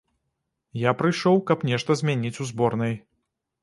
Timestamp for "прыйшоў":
1.03-1.37